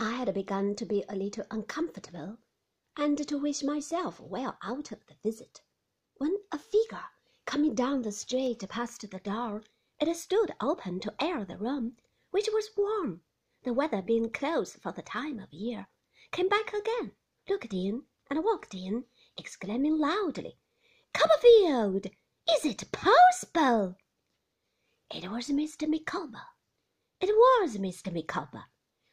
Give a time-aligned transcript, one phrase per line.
[0.00, 2.38] I had begun to be a little uncomfortable,
[2.96, 5.60] and to wish myself well out of the visit,
[6.18, 7.06] when a figure
[7.46, 9.64] coming down the street past the door
[9.98, 11.96] it stood open to air the room,
[12.30, 13.22] which was warm,
[13.64, 15.88] the weather being close for the time of year,
[16.30, 17.10] came back again,
[17.48, 19.04] looked in, and walked in,
[19.36, 20.60] exclaiming loudly,
[21.12, 22.06] Copperfield!
[22.48, 23.96] Is it possible?
[25.10, 25.88] It was Mr.
[25.88, 26.46] Micawber.
[27.20, 28.12] It was Mr.
[28.12, 28.66] Micawber,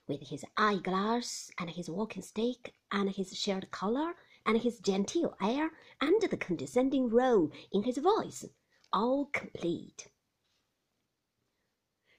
[0.08, 5.72] with his eyeglass and his walking stick and his shirt collar and his genteel air
[6.00, 8.46] and the condescending roll in his voice,
[8.94, 10.08] all complete.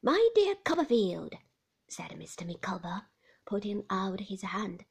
[0.02, 1.34] My dear Copperfield,
[1.88, 2.46] said Mr.
[2.46, 3.06] Micawber,
[3.44, 4.84] putting out his hand,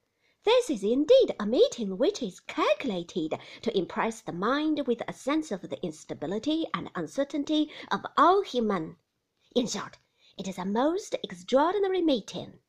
[0.45, 5.51] this is indeed a meeting which is calculated to impress the mind with a sense
[5.51, 8.97] of the instability and uncertainty of all human.
[9.55, 9.97] In short,
[10.37, 12.59] it is a most extraordinary meeting.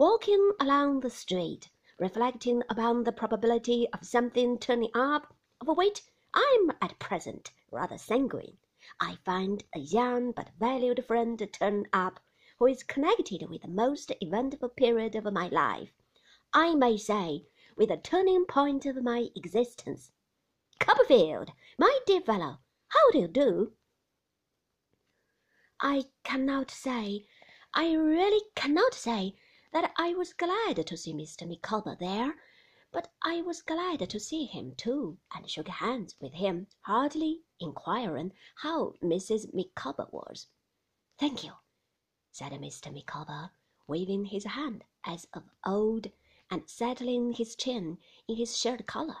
[0.00, 1.68] Walking along the street,
[1.98, 6.00] reflecting upon the probability of something turning up, of which
[6.32, 8.56] I am at present rather sanguine,
[8.98, 12.18] I find a young but valued friend turn up,
[12.58, 15.92] who is connected with the most eventful period of my life,
[16.54, 17.44] I may say,
[17.76, 20.12] with the turning point of my existence.
[20.78, 23.74] Copperfield, my dear fellow, how do you do?
[25.78, 27.26] I cannot say,
[27.74, 29.36] I really cannot say,
[29.72, 31.48] that I was glad to see Mr.
[31.48, 32.34] Micawber there
[32.92, 38.32] but I was glad to see him too, and shook hands with him, hardly inquiring
[38.56, 39.54] how Mrs.
[39.54, 40.48] Micawber was.
[41.16, 41.52] Thank you,
[42.32, 42.92] said Mr.
[42.92, 43.52] Micawber,
[43.86, 46.10] waving his hand as of old,
[46.50, 49.18] and settling his chin in his shirt collar.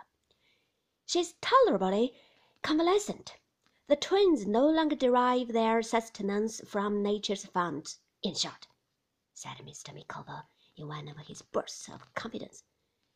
[1.06, 2.12] She's tolerably
[2.62, 3.36] convalescent.
[3.86, 8.00] The twins no longer derive their sustenance from nature's founts.
[8.24, 8.66] In short,
[9.42, 9.94] said Mr.
[9.94, 10.44] Micawber
[10.76, 12.62] in one of his bursts of confidence,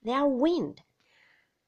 [0.03, 0.83] they are weaned,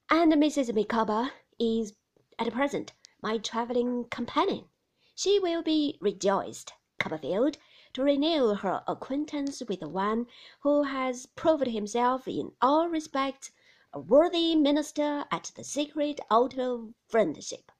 [0.08, 0.74] and Mrs.
[0.74, 1.92] Micawber is
[2.38, 4.70] at present my travelling companion.
[5.14, 7.58] She will be rejoiced, Copperfield,
[7.92, 10.27] to renew her acquaintance with one
[10.61, 13.50] who has proved himself in all respects
[13.92, 17.70] a worthy minister at the secret altar of friendship.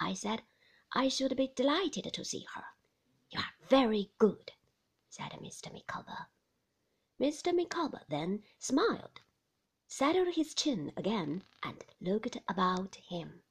[0.00, 0.42] I said
[0.92, 2.64] I should be delighted to see her.
[3.30, 4.50] You are very good,
[5.16, 5.72] said Mr.
[5.72, 6.26] Micawber.
[7.18, 7.56] Mr.
[7.56, 9.22] Micawber then smiled,
[9.86, 13.42] settled his chin again, and looked about him.